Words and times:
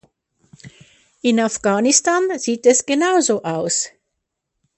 In 1.21 1.39
Afghanistan 1.39 2.39
sieht 2.39 2.65
es 2.65 2.87
genauso 2.87 3.43
aus. 3.43 3.89